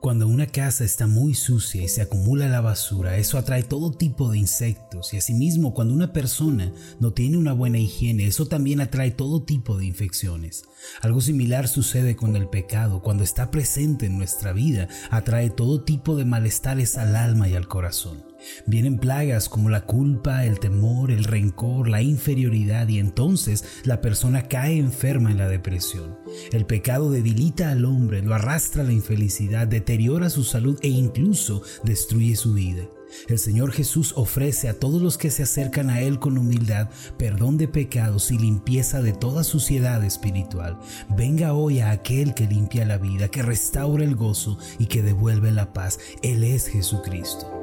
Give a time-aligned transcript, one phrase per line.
[0.00, 4.30] Cuando una casa está muy sucia y se acumula la basura, eso atrae todo tipo
[4.30, 9.10] de insectos y asimismo cuando una persona no tiene una buena higiene, eso también atrae
[9.10, 10.64] todo tipo de infecciones.
[11.02, 16.16] Algo similar sucede con el pecado, cuando está presente en nuestra vida, atrae todo tipo
[16.16, 18.29] de malestares al alma y al corazón.
[18.66, 24.48] Vienen plagas como la culpa, el temor, el rencor, la inferioridad y entonces la persona
[24.48, 26.18] cae enferma en la depresión.
[26.52, 31.62] El pecado debilita al hombre, lo arrastra a la infelicidad, deteriora su salud e incluso
[31.84, 32.84] destruye su vida.
[33.28, 37.56] El Señor Jesús ofrece a todos los que se acercan a Él con humildad perdón
[37.56, 40.78] de pecados y limpieza de toda suciedad espiritual.
[41.16, 45.50] Venga hoy a aquel que limpia la vida, que restaura el gozo y que devuelve
[45.50, 45.98] la paz.
[46.22, 47.59] Él es Jesucristo.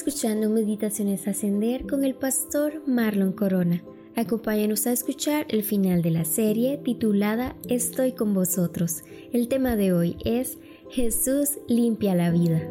[0.00, 3.82] Escuchando Meditaciones Ascender con el pastor Marlon Corona.
[4.16, 9.02] Acompáñanos a escuchar el final de la serie titulada Estoy con vosotros.
[9.30, 10.56] El tema de hoy es
[10.88, 12.66] Jesús limpia la vida.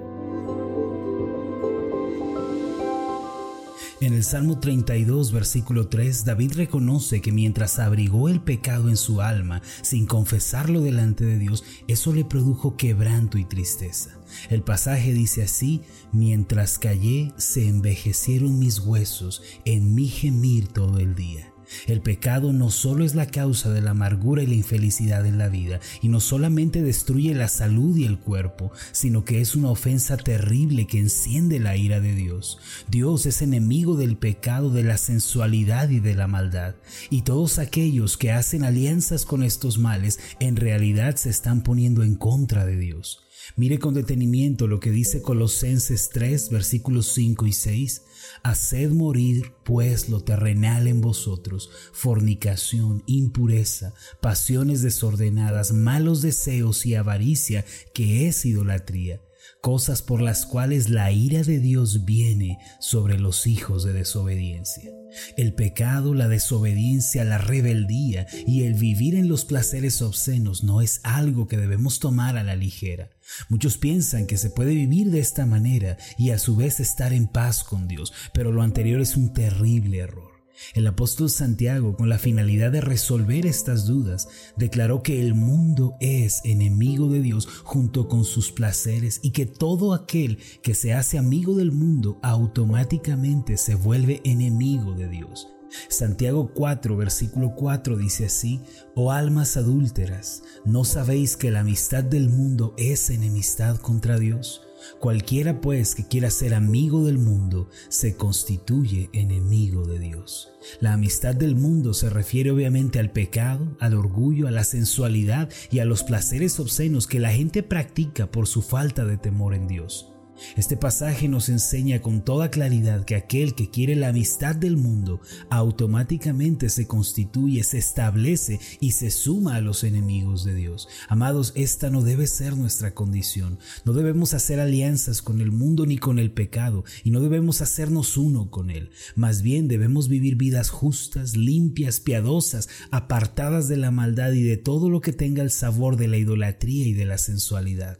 [4.02, 9.20] En el Salmo 32, versículo 3, David reconoce que mientras abrigó el pecado en su
[9.20, 14.12] alma sin confesarlo delante de Dios, eso le produjo quebranto y tristeza.
[14.50, 15.82] El pasaje dice así,
[16.14, 21.49] mientras callé se envejecieron mis huesos en mi gemir todo el día.
[21.88, 25.50] El pecado no solo es la causa de la amargura y la infelicidad en la
[25.50, 30.18] vida, y no solamente destruye la salud y el cuerpo, sino que es una ofensa
[30.18, 32.60] terrible que enciende la ira de Dios.
[32.90, 36.76] Dios es enemigo del pecado, de la sensualidad y de la maldad,
[37.10, 42.16] y todos aquellos que hacen alianzas con estos males en realidad se están poniendo en
[42.16, 43.24] contra de Dios.
[43.56, 48.02] Mire con detenimiento lo que dice Colosenses 3, versículos 5 y 6.
[48.44, 57.66] Haced morir pues lo terrenal en vosotros, fornicación, impureza, pasiones desordenadas, malos deseos y avaricia,
[57.94, 59.22] que es idolatría,
[59.62, 64.92] cosas por las cuales la ira de Dios viene sobre los hijos de desobediencia.
[65.38, 71.02] El pecado, la desobediencia, la rebeldía y el vivir en los placeres obscenos no es
[71.04, 73.10] algo que debemos tomar a la ligera.
[73.50, 77.28] Muchos piensan que se puede vivir de esta manera y a su vez estar en
[77.28, 80.40] paz con Dios, pero lo anterior es un terrible error.
[80.74, 86.42] El apóstol Santiago, con la finalidad de resolver estas dudas, declaró que el mundo es
[86.44, 91.56] enemigo de Dios junto con sus placeres y que todo aquel que se hace amigo
[91.56, 95.48] del mundo automáticamente se vuelve enemigo de Dios.
[95.90, 98.62] Santiago 4, versículo 4 dice así,
[98.96, 104.62] Oh almas adúlteras, ¿no sabéis que la amistad del mundo es enemistad contra Dios?
[105.00, 110.52] Cualquiera pues que quiera ser amigo del mundo se constituye enemigo de Dios.
[110.80, 115.80] La amistad del mundo se refiere obviamente al pecado, al orgullo, a la sensualidad y
[115.80, 120.14] a los placeres obscenos que la gente practica por su falta de temor en Dios.
[120.56, 125.22] Este pasaje nos enseña con toda claridad que aquel que quiere la amistad del mundo
[125.50, 130.88] automáticamente se constituye, se establece y se suma a los enemigos de Dios.
[131.08, 133.60] Amados, esta no debe ser nuestra condición.
[133.86, 138.18] No debemos hacer alianzas con el mundo ni con el pecado y no debemos hacernos
[138.18, 138.90] uno con él.
[139.16, 144.90] Más bien debemos vivir vidas justas, limpias, piadosas, apartadas de la maldad y de todo
[144.90, 148.00] lo que tenga el sabor de la idolatría y de la sensualidad.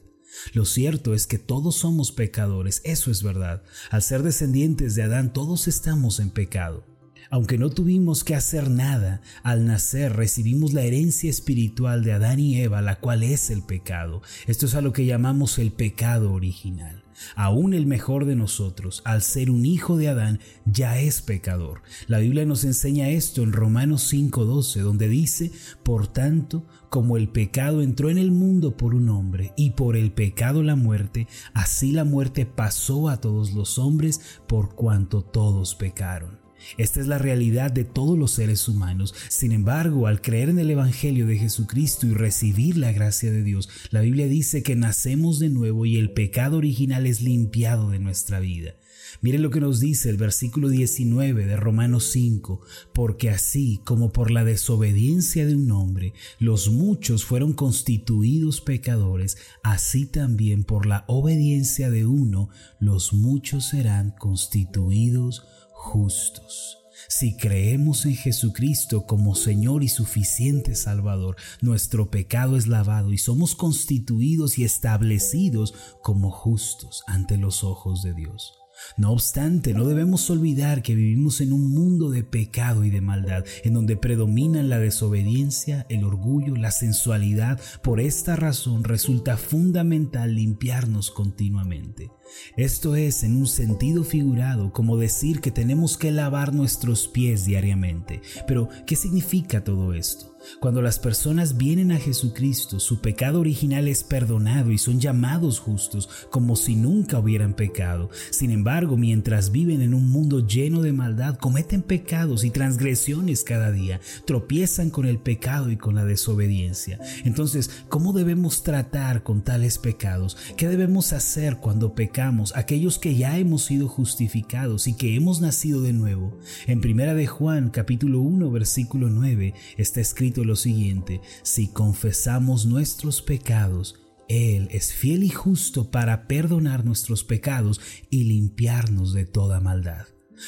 [0.54, 3.64] Lo cierto es que todos somos pecadores, eso es verdad.
[3.90, 6.89] Al ser descendientes de Adán, todos estamos en pecado.
[7.32, 12.60] Aunque no tuvimos que hacer nada, al nacer recibimos la herencia espiritual de Adán y
[12.60, 14.24] Eva, la cual es el pecado.
[14.48, 17.04] Esto es a lo que llamamos el pecado original.
[17.36, 21.84] Aún el mejor de nosotros, al ser un hijo de Adán, ya es pecador.
[22.08, 25.52] La Biblia nos enseña esto en Romanos 5:12, donde dice,
[25.84, 30.12] por tanto, como el pecado entró en el mundo por un hombre y por el
[30.12, 36.49] pecado la muerte, así la muerte pasó a todos los hombres por cuanto todos pecaron.
[36.78, 39.14] Esta es la realidad de todos los seres humanos.
[39.30, 43.70] Sin embargo, al creer en el Evangelio de Jesucristo y recibir la gracia de Dios,
[43.92, 48.40] la Biblia dice que nacemos de nuevo y el pecado original es limpiado de nuestra
[48.40, 48.76] vida.
[49.22, 52.62] Mire lo que nos dice el versículo 19 de Romanos 5,
[52.94, 60.06] porque así como por la desobediencia de un hombre los muchos fueron constituidos pecadores, así
[60.06, 62.50] también por la obediencia de uno
[62.80, 65.46] los muchos serán constituidos
[65.80, 66.78] justos.
[67.08, 73.56] Si creemos en Jesucristo como Señor y suficiente Salvador, nuestro pecado es lavado y somos
[73.56, 75.74] constituidos y establecidos
[76.04, 78.54] como justos ante los ojos de Dios.
[78.98, 83.46] No obstante, no debemos olvidar que vivimos en un mundo de pecado y de maldad,
[83.64, 87.60] en donde predominan la desobediencia, el orgullo, la sensualidad.
[87.82, 92.12] Por esta razón resulta fundamental limpiarnos continuamente.
[92.58, 98.22] Esto es, en un sentido figurado, como decir que tenemos que lavar nuestros pies diariamente.
[98.48, 100.36] Pero, ¿qué significa todo esto?
[100.62, 106.10] Cuando las personas vienen a Jesucristo, su pecado original es perdonado y son llamados justos
[106.30, 108.10] como si nunca hubieran pecado.
[108.30, 113.72] Sin embargo, mientras viven en un mundo lleno de maldad, cometen pecados y transgresiones cada
[113.72, 117.00] día, tropiezan con el pecado y con la desobediencia.
[117.26, 120.38] Entonces, ¿cómo debemos tratar con tales pecados?
[120.56, 122.19] ¿Qué debemos hacer cuando pecamos?
[122.20, 126.38] Aquellos que ya hemos sido justificados y que hemos nacido de nuevo.
[126.68, 133.22] En primera de Juan, capítulo 1, versículo 9, está escrito lo siguiente, si confesamos nuestros
[133.22, 133.96] pecados,
[134.28, 137.80] Él es fiel y justo para perdonar nuestros pecados
[138.10, 140.06] y limpiarnos de toda maldad.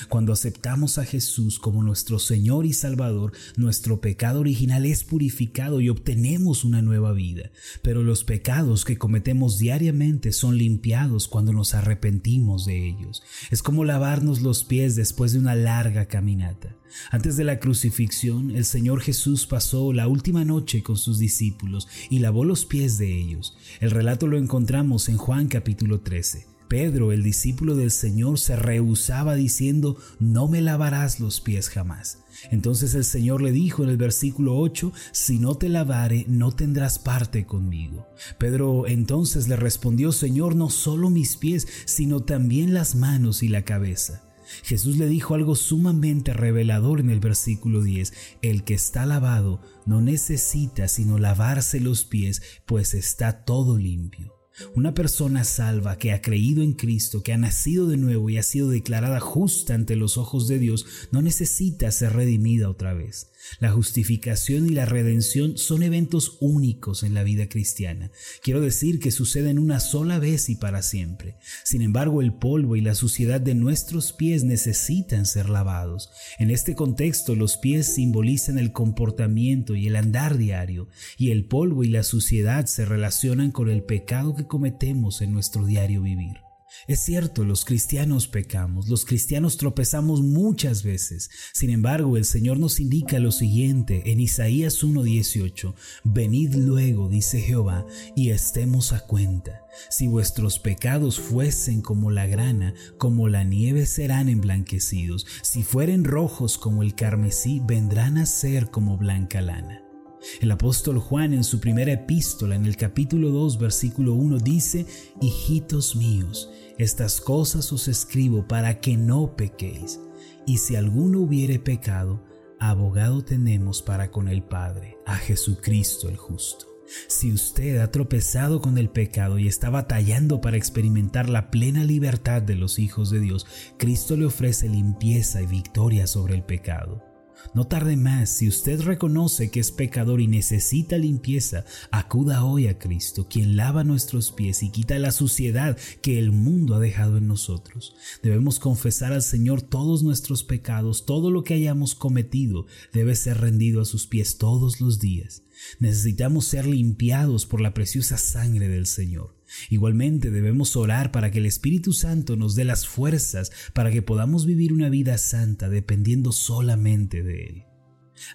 [0.09, 5.89] Cuando aceptamos a Jesús como nuestro Señor y Salvador, nuestro pecado original es purificado y
[5.89, 7.51] obtenemos una nueva vida.
[7.81, 13.23] Pero los pecados que cometemos diariamente son limpiados cuando nos arrepentimos de ellos.
[13.49, 16.75] Es como lavarnos los pies después de una larga caminata.
[17.09, 22.19] Antes de la crucifixión, el Señor Jesús pasó la última noche con sus discípulos y
[22.19, 23.57] lavó los pies de ellos.
[23.79, 26.50] El relato lo encontramos en Juan capítulo 13.
[26.71, 32.19] Pedro, el discípulo del Señor, se rehusaba diciendo, no me lavarás los pies jamás.
[32.49, 36.97] Entonces el Señor le dijo en el versículo 8, si no te lavare, no tendrás
[36.97, 38.07] parte conmigo.
[38.37, 43.65] Pedro entonces le respondió, Señor, no solo mis pies, sino también las manos y la
[43.65, 44.23] cabeza.
[44.63, 49.99] Jesús le dijo algo sumamente revelador en el versículo 10, el que está lavado no
[49.99, 54.40] necesita sino lavarse los pies, pues está todo limpio.
[54.75, 58.43] Una persona salva que ha creído en Cristo, que ha nacido de nuevo y ha
[58.43, 63.30] sido declarada justa ante los ojos de Dios, no necesita ser redimida otra vez.
[63.59, 68.11] La justificación y la redención son eventos únicos en la vida cristiana.
[68.41, 71.37] Quiero decir que suceden una sola vez y para siempre.
[71.63, 76.09] Sin embargo, el polvo y la suciedad de nuestros pies necesitan ser lavados.
[76.39, 80.87] En este contexto, los pies simbolizan el comportamiento y el andar diario,
[81.17, 85.65] y el polvo y la suciedad se relacionan con el pecado que cometemos en nuestro
[85.65, 86.50] diario vivir.
[86.87, 91.29] Es cierto, los cristianos pecamos, los cristianos tropezamos muchas veces.
[91.53, 97.85] Sin embargo, el Señor nos indica lo siguiente en Isaías 1:18, Venid luego, dice Jehová,
[98.15, 99.65] y estemos a cuenta.
[99.89, 105.25] Si vuestros pecados fuesen como la grana, como la nieve serán emblanquecidos.
[105.41, 109.90] Si fueren rojos como el carmesí, vendrán a ser como blanca lana.
[110.39, 114.85] El apóstol Juan en su primera epístola, en el capítulo 2, versículo 1, dice,
[115.19, 119.99] Hijitos míos, estas cosas os escribo para que no pequéis.
[120.45, 122.23] Y si alguno hubiere pecado,
[122.59, 126.67] abogado tenemos para con el Padre, a Jesucristo el justo.
[127.07, 132.41] Si usted ha tropezado con el pecado y está batallando para experimentar la plena libertad
[132.41, 133.47] de los hijos de Dios,
[133.77, 137.10] Cristo le ofrece limpieza y victoria sobre el pecado.
[137.53, 142.79] No tarde más, si usted reconoce que es pecador y necesita limpieza, acuda hoy a
[142.79, 147.27] Cristo, quien lava nuestros pies y quita la suciedad que el mundo ha dejado en
[147.27, 147.95] nosotros.
[148.23, 153.81] Debemos confesar al Señor todos nuestros pecados, todo lo que hayamos cometido debe ser rendido
[153.81, 155.43] a sus pies todos los días.
[155.79, 159.37] Necesitamos ser limpiados por la preciosa sangre del Señor.
[159.69, 164.45] Igualmente debemos orar para que el Espíritu Santo nos dé las fuerzas para que podamos
[164.45, 167.63] vivir una vida santa dependiendo solamente de Él.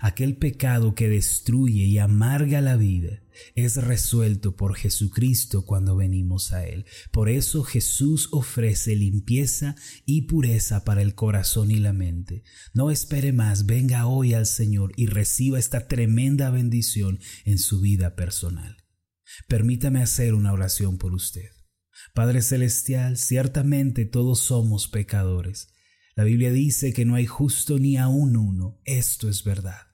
[0.01, 3.23] Aquel pecado que destruye y amarga la vida
[3.55, 6.87] es resuelto por Jesucristo cuando venimos a Él.
[7.13, 12.43] Por eso Jesús ofrece limpieza y pureza para el corazón y la mente.
[12.75, 18.15] No espere más, venga hoy al Señor y reciba esta tremenda bendición en su vida
[18.17, 18.77] personal.
[19.49, 21.51] Permítame hacer una oración por usted.
[22.15, 25.69] Padre Celestial, ciertamente todos somos pecadores.
[26.15, 28.81] La Biblia dice que no hay justo ni aún uno.
[28.85, 29.89] Esto es verdad.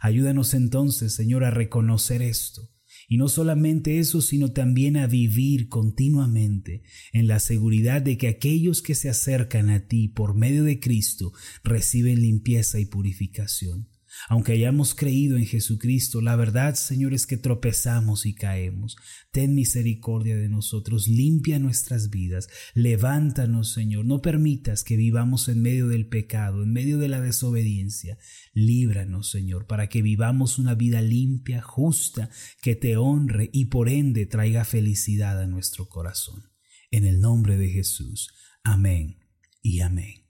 [0.00, 2.70] Ayúdanos entonces, Señor, a reconocer esto.
[3.08, 6.82] Y no solamente eso, sino también a vivir continuamente
[7.12, 11.32] en la seguridad de que aquellos que se acercan a ti por medio de Cristo
[11.62, 13.93] reciben limpieza y purificación.
[14.28, 18.96] Aunque hayamos creído en Jesucristo, la verdad, Señor, es que tropezamos y caemos.
[19.32, 24.04] Ten misericordia de nosotros, limpia nuestras vidas, levántanos, Señor.
[24.04, 28.18] No permitas que vivamos en medio del pecado, en medio de la desobediencia.
[28.52, 32.30] Líbranos, Señor, para que vivamos una vida limpia, justa,
[32.62, 36.50] que te honre y por ende traiga felicidad a nuestro corazón.
[36.90, 38.32] En el nombre de Jesús.
[38.62, 39.18] Amén
[39.62, 40.23] y amén.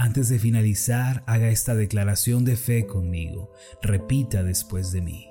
[0.00, 3.52] Antes de finalizar, haga esta declaración de fe conmigo.
[3.82, 5.28] Repita después de mí.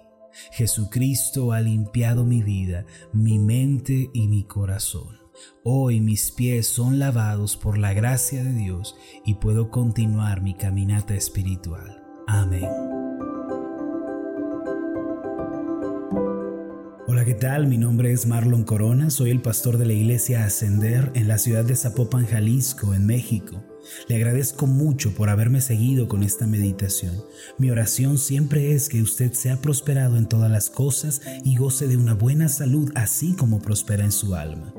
[0.52, 5.18] Jesucristo ha limpiado mi vida, mi mente y mi corazón.
[5.64, 8.96] Hoy mis pies son lavados por la gracia de Dios
[9.26, 12.04] y puedo continuar mi caminata espiritual.
[12.28, 12.70] Amén.
[17.08, 17.66] Hola, ¿qué tal?
[17.66, 21.66] Mi nombre es Marlon Corona, soy el pastor de la iglesia Ascender en la ciudad
[21.66, 23.64] de Zapopan, Jalisco, en México.
[24.08, 27.24] Le agradezco mucho por haberme seguido con esta meditación.
[27.58, 31.98] Mi oración siempre es que usted sea prosperado en todas las cosas y goce de
[31.98, 34.74] una buena salud así como prospera en su alma.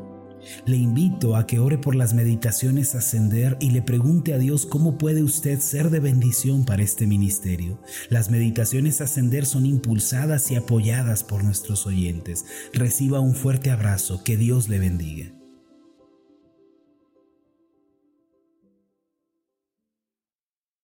[0.66, 4.98] Le invito a que ore por las meditaciones ascender y le pregunte a Dios cómo
[4.98, 7.80] puede usted ser de bendición para este ministerio.
[8.08, 12.46] Las meditaciones ascender son impulsadas y apoyadas por nuestros oyentes.
[12.72, 15.39] Reciba un fuerte abrazo, que Dios le bendiga.